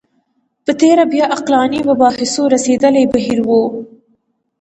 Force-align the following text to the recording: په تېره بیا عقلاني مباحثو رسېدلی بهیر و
په 0.65 0.71
تېره 0.81 1.03
بیا 1.11 1.25
عقلاني 1.35 1.79
مباحثو 1.89 2.43
رسېدلی 2.53 3.03
بهیر 3.13 3.39
و 3.47 3.49